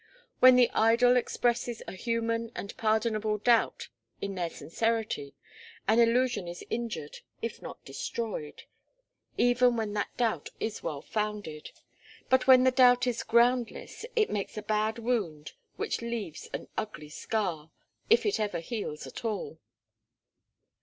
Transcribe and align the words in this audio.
When 0.39 0.55
the 0.55 0.71
idol 0.73 1.15
expresses 1.15 1.83
a 1.87 1.91
human 1.91 2.51
and 2.55 2.75
pardonable 2.75 3.37
doubt 3.37 3.89
in 4.19 4.33
their 4.33 4.49
sincerity, 4.49 5.35
an 5.87 5.99
illusion 5.99 6.47
is 6.47 6.63
injured, 6.71 7.17
if 7.43 7.61
not 7.61 7.85
destroyed 7.85 8.63
even 9.37 9.75
when 9.77 9.93
that 9.93 10.09
doubt 10.17 10.49
is 10.59 10.81
well 10.81 11.03
founded. 11.03 11.69
But 12.31 12.47
when 12.47 12.63
the 12.63 12.71
doubt 12.71 13.05
is 13.05 13.21
groundless, 13.21 14.03
it 14.15 14.31
makes 14.31 14.57
a 14.57 14.63
bad 14.63 14.97
wound 14.97 15.51
which 15.75 16.01
leaves 16.01 16.49
an 16.51 16.67
ugly 16.75 17.09
scar, 17.09 17.69
if 18.09 18.25
it 18.25 18.39
ever 18.39 18.59
heals 18.59 19.05
at 19.05 19.23
all. 19.23 19.59